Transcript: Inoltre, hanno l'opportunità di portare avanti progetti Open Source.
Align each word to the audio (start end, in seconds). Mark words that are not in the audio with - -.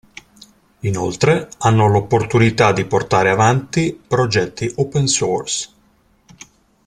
Inoltre, 0.79 1.49
hanno 1.59 1.87
l'opportunità 1.87 2.71
di 2.71 2.85
portare 2.85 3.29
avanti 3.29 3.93
progetti 4.07 4.71
Open 4.77 5.05
Source. 5.05 5.69